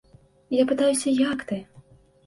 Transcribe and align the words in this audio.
Я 0.61 0.65
пытаюся, 0.73 1.15
як 1.23 1.47
ты? 1.53 1.63